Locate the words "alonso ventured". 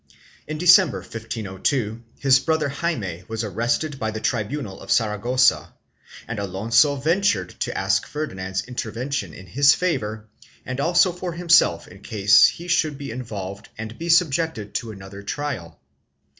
6.39-7.49